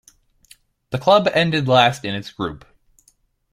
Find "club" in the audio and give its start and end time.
0.97-1.27